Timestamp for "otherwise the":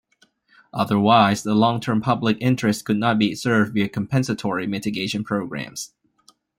0.73-1.53